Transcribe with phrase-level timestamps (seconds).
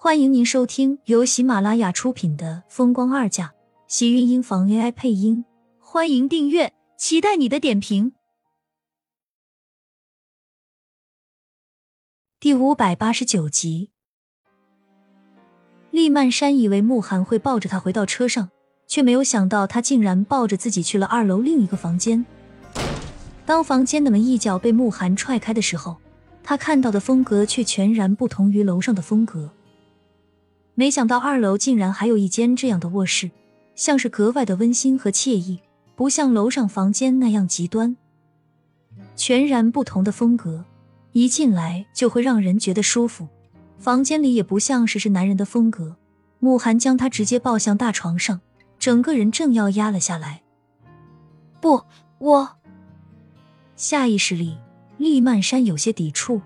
[0.00, 3.46] 欢迎您收听由喜马拉雅出品的《风光二嫁》，
[3.88, 5.44] 喜运音房 AI 配音。
[5.80, 8.12] 欢迎订阅，期待你的点评。
[12.38, 13.90] 第五百八十九集，
[15.90, 18.50] 厉曼山以为慕寒会抱着他回到车上，
[18.86, 22.24] 却没有想到他竟然抱着自己去了二楼另一个房间。
[23.44, 25.96] 当房间的门一脚被慕寒踹开的时候，
[26.44, 29.50] 他看到的风格却全然不同于楼上的风格。
[30.78, 33.32] 没想到二楼竟然还有一间这样的卧室，
[33.74, 35.58] 像是格外的温馨和惬意，
[35.96, 37.96] 不像楼上房间那样极端。
[39.16, 40.64] 全然不同的风格，
[41.10, 43.26] 一进来就会让人觉得舒服。
[43.80, 45.96] 房间里也不像是是男人的风格。
[46.38, 48.40] 慕寒将他直接抱向大床上，
[48.78, 50.42] 整个人正要压了下来。
[51.60, 51.82] 不，
[52.18, 52.50] 我
[53.74, 54.56] 下意识里，
[54.96, 56.40] 厉曼山有些抵触。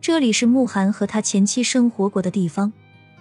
[0.00, 2.72] 这里是慕寒和他前妻生活过的地方。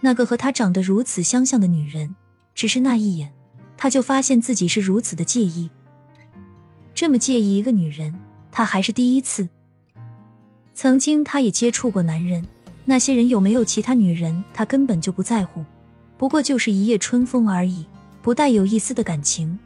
[0.02, 2.16] 那个和他长得如此相像的女人，
[2.54, 3.32] 只是那一眼，
[3.78, 5.70] 他就发现自己是如此的介意。
[6.94, 8.14] 这么介意一个女人，
[8.52, 9.48] 他还是第一次。
[10.74, 12.46] 曾经他也接触过男人，
[12.86, 15.64] 那些人有没有其他女人，他根本就不在乎，
[16.18, 17.86] 不过就是一夜春风而已，
[18.22, 19.58] 不带有一丝的感情。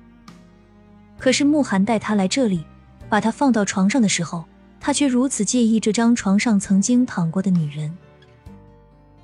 [1.17, 2.66] 可是慕寒带他来这里，
[3.08, 4.44] 把他放到床上的时候，
[4.81, 7.97] 他却如此介意这张床上曾经躺过的女人。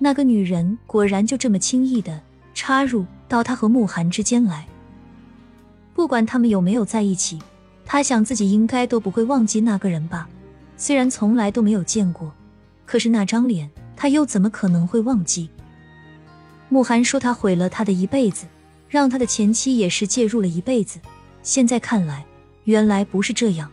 [0.03, 2.19] 那个女人果然就这么轻易的
[2.55, 4.65] 插入到他和慕寒之间来。
[5.93, 7.37] 不管他们有没有在一起，
[7.85, 10.27] 他想自己应该都不会忘记那个人吧。
[10.75, 12.33] 虽然从来都没有见过，
[12.83, 15.51] 可是那张脸他又怎么可能会忘记？
[16.67, 18.47] 慕寒说他毁了他的一辈子，
[18.89, 20.99] 让他的前妻也是介入了一辈子。
[21.43, 22.25] 现在看来，
[22.63, 23.69] 原来不是这样。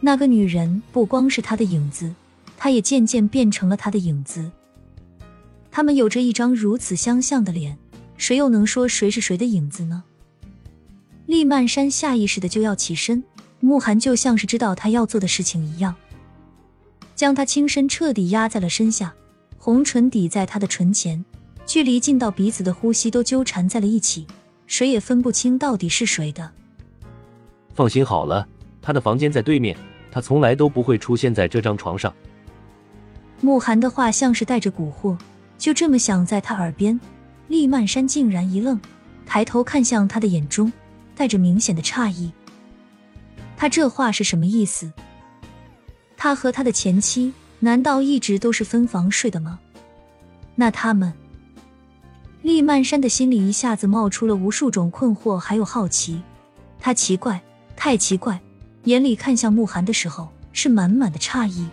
[0.00, 2.14] 那个女人不光是他的影子，
[2.58, 4.50] 他也渐渐变成了他的影子。
[5.78, 7.78] 他们有着一张如此相像的脸，
[8.16, 10.02] 谁又能说谁是谁的影子呢？
[11.26, 13.22] 厉曼山下意识的就要起身，
[13.60, 15.94] 慕寒就像是知道他要做的事情一样，
[17.14, 19.14] 将他轻身彻底压在了身下，
[19.56, 21.24] 红唇抵在他的唇前，
[21.64, 24.26] 距离近到彼此的呼吸都纠缠在了一起，
[24.66, 26.50] 谁也分不清到底是谁的。
[27.72, 28.44] 放心好了，
[28.82, 29.76] 他的房间在对面，
[30.10, 32.12] 他从来都不会出现在这张床上。
[33.40, 35.16] 慕寒的话像是带着蛊惑。
[35.58, 36.98] 就这么想在他耳边，
[37.48, 38.80] 厉曼山竟然一愣，
[39.26, 40.72] 抬头看向他的眼中
[41.16, 42.32] 带着明显的诧异。
[43.56, 44.92] 他这话是什么意思？
[46.16, 49.58] 他和他的前妻难道一直都是分房睡的吗？
[50.54, 51.12] 那他们……
[52.42, 56.22] 厉曼山的心里一下子冒出了无数种困惑，还有好奇。
[56.78, 57.42] 他奇怪，
[57.74, 58.40] 太奇怪，
[58.84, 61.68] 眼里看向慕寒的时候是满满的诧异。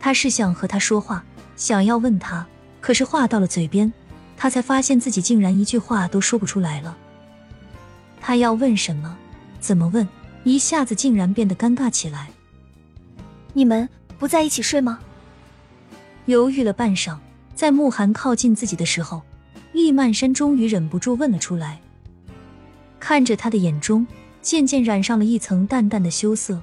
[0.00, 1.24] 他是想和他说话，
[1.54, 2.44] 想要问他。
[2.86, 3.92] 可是话到了嘴边，
[4.36, 6.96] 他才发现自己竟然一句话都说不出来了。
[8.20, 9.18] 他要问什么？
[9.58, 10.06] 怎么问？
[10.44, 12.28] 一下子竟然变得尴尬起来。
[13.54, 13.88] 你们
[14.20, 15.00] 不在一起睡吗？
[16.26, 17.18] 犹豫了半晌，
[17.56, 19.20] 在慕寒靠近自己的时候，
[19.72, 21.80] 厉曼山终于忍不住问了出来。
[23.00, 24.06] 看着他的眼中
[24.40, 26.62] 渐渐染上了一层淡淡的羞涩，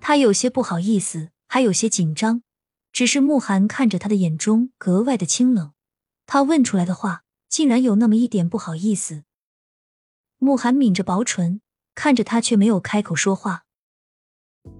[0.00, 2.40] 他有些不好意思，还有些紧张。
[2.96, 5.72] 只是慕寒看着他的眼中格外的清冷，
[6.24, 9.24] 他问出来的话竟然有那么一点不好意思。
[10.38, 11.60] 慕寒抿着薄唇，
[11.94, 13.64] 看着他却没有开口说话。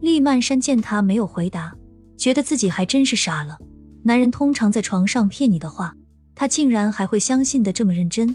[0.01, 1.77] 厉曼山见他没有回答，
[2.17, 3.59] 觉得自己还真是傻了。
[4.05, 5.95] 男人通常在床上骗你的话，
[6.35, 8.35] 他竟然还会相信的这么认真？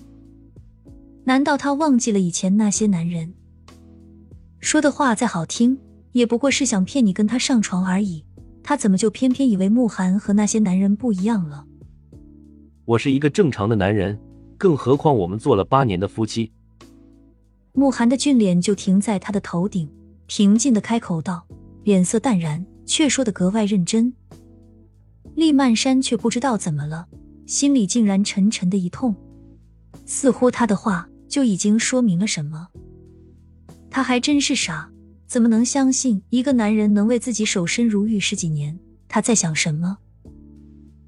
[1.23, 3.33] 难道他忘记了以前那些男人
[4.59, 5.79] 说的话再好听，
[6.11, 8.23] 也不过是想骗你跟他上床而已？
[8.71, 11.65] 他怎么就偏偏以为慕寒和那些男人不一样了？
[12.85, 14.17] 我是一个正常的男人，
[14.57, 16.49] 更何况我们做了八年的夫妻。
[17.73, 19.89] 慕寒的俊脸就停在他的头顶，
[20.25, 21.45] 平静的开口道，
[21.83, 24.13] 脸色淡然，却说的格外认真。
[25.35, 27.05] 厉曼山却不知道怎么了，
[27.45, 29.13] 心里竟然沉沉的一痛，
[30.05, 32.69] 似乎他的话就已经说明了什么。
[33.89, 34.89] 他还真是傻。
[35.31, 38.77] 怎么能相信一个男人能为自己守身如玉十几年？
[39.07, 39.97] 他在想什么？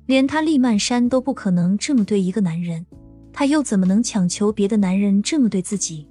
[0.05, 2.85] 连他厉曼山都不可能这么对一个男人，
[3.33, 6.07] 他又怎么能强求别的男人这么对自己？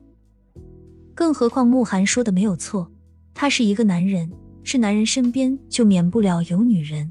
[1.15, 2.87] 更何况慕寒说的没有错，
[3.33, 4.31] 他是一个男人，
[4.63, 7.09] 是男人身边就免不了有女人。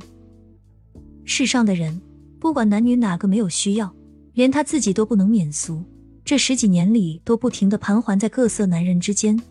[1.25, 1.99] 世上的人，
[2.39, 3.91] 不管男女哪个没有需要，
[4.35, 5.83] 连他自己都不能免俗。
[6.23, 9.41] 这十几年里，都不停的盘桓在各色男人之间。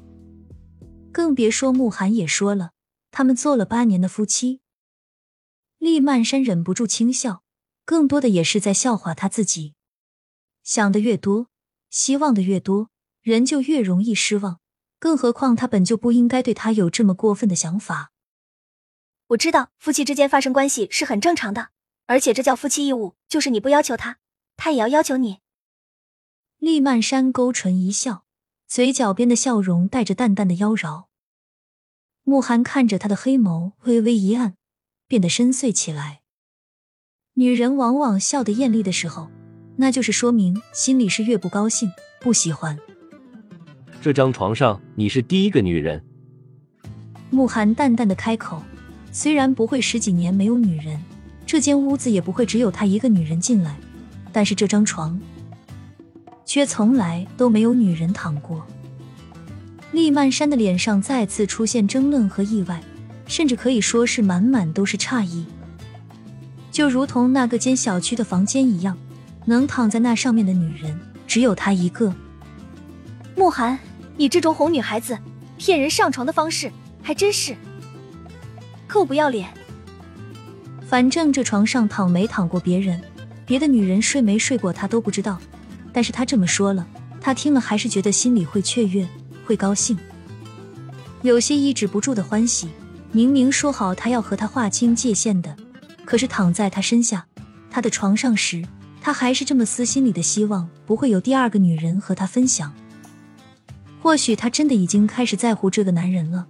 [1.12, 2.72] 更别说慕寒也说了，
[3.10, 4.60] 他们做了八年的夫妻。
[5.78, 7.42] 厉曼山忍不住轻笑，
[7.84, 9.74] 更多的也是在笑话他自己。
[10.62, 11.48] 想的越多，
[11.88, 12.90] 希望的越多，
[13.22, 14.60] 人就越容易失望。
[14.98, 18.12] 更何况他本就不应该对他有这么过分的想法。
[19.28, 21.70] 我知道夫妻之间发生关系是很正常的，
[22.06, 24.18] 而且这叫夫妻义务，就是你不要求他，
[24.56, 25.38] 他也要要求你。
[26.58, 28.26] 厉曼山勾唇一笑，
[28.70, 31.06] 嘴角边的笑容带着淡淡的妖娆。
[32.22, 34.54] 慕寒看着他的黑眸微微一暗，
[35.08, 36.20] 变得深邃起来。
[37.34, 39.28] 女人往往笑得艳丽的时候，
[39.78, 41.90] 那就是说明心里是越不高兴、
[42.20, 42.78] 不喜欢。
[44.00, 46.00] 这张床上你是第一个女人。
[47.28, 48.62] 慕寒淡淡的开口，
[49.10, 51.02] 虽然不会十几年没有女人，
[51.44, 53.76] 这间屋子也不会只有她一个女人进来，
[54.32, 55.20] 但是这张床
[56.50, 58.66] 却从来都没有女人躺过。
[59.92, 62.82] 厉曼山的脸上再次出现争论和意外，
[63.28, 65.46] 甚至可以说是满满都是诧异。
[66.72, 68.98] 就如同那个间小区的房间一样，
[69.44, 72.12] 能躺在那上面的女人只有她一个。
[73.36, 73.78] 慕寒，
[74.16, 75.16] 你这种哄女孩子、
[75.56, 76.68] 骗人上床的方式，
[77.00, 77.54] 还真是
[78.88, 79.48] 够不要脸。
[80.84, 83.00] 反正这床上躺没躺过别人，
[83.46, 85.38] 别的女人睡没睡过他都不知道，
[85.92, 86.86] 但是他这么说了，
[87.20, 89.06] 他听了还是觉得心里会雀跃。
[89.46, 89.98] 会高兴，
[91.22, 92.68] 有些抑制不住的欢喜。
[93.10, 95.56] 明明说好他要和他划清界限的，
[96.04, 97.26] 可是躺在他身下、
[97.68, 98.64] 他的床上时，
[99.00, 102.72] 他还是这么撕心里的希望不会有第二个女人和他分享。
[104.00, 106.46] 或许他真的已经开始在乎这个男人了，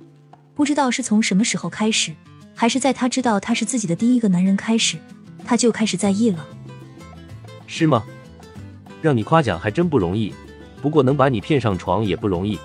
[0.54, 2.12] 不知道是从什么时候开始，
[2.54, 4.98] 还是在他知道他是自己的第一个男人开始，
[5.42, 6.46] 他就开始在意了。
[7.66, 8.04] 是吗？
[9.02, 10.34] 让你夸奖还真不容易，
[10.82, 12.58] 不过能把你骗上床也不容易。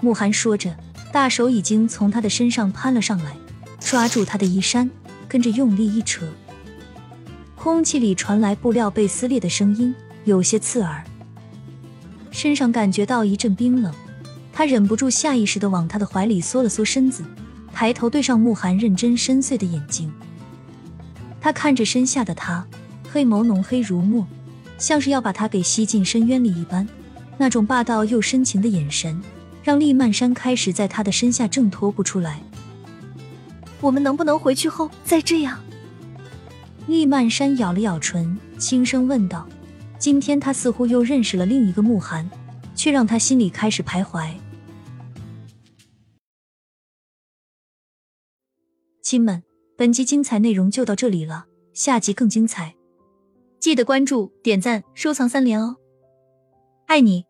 [0.00, 0.76] 慕寒说着，
[1.12, 3.36] 大手已经从他的身上攀了上来，
[3.80, 4.90] 抓住他的衣衫，
[5.26, 6.26] 跟着用力一扯，
[7.56, 9.94] 空气里传来布料被撕裂的声音，
[10.24, 11.02] 有些刺耳。
[12.30, 13.92] 身上感觉到一阵冰冷，
[14.52, 17.24] 他忍不住下意识的往他的怀里缩了缩身子，
[17.72, 20.12] 抬头对上慕寒认真深邃的眼睛。
[21.40, 22.64] 他看着身下的他，
[23.10, 24.24] 黑眸浓黑如墨，
[24.78, 26.88] 像是要把他给吸进深渊里一般，
[27.36, 29.20] 那种霸道又深情的眼神。
[29.64, 32.40] 让厉曼山开始在他的身下挣脱不出来。
[33.82, 35.60] 我们能不能回去后再这样？
[36.86, 39.46] 厉曼山咬了咬唇，轻声问道。
[39.98, 42.30] 今天他似乎又认识了另一个慕寒，
[42.74, 44.30] 却让他心里开始徘徊。
[49.02, 49.42] 亲们，
[49.76, 52.74] 本集精彩内容就到这里了，下集更精彩，
[53.60, 55.76] 记得关注、点赞、收藏三连哦！
[56.86, 57.27] 爱你。